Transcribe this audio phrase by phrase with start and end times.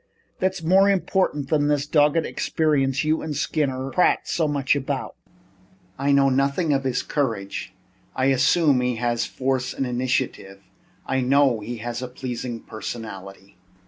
[0.39, 5.15] "That's more important than this doggoned experience you and Skinner prate so much about."
[5.99, 7.75] "I know nothing of his courage.
[8.15, 10.63] I assume that he has force and initiative.
[11.05, 13.59] I know he has a pleasing personality."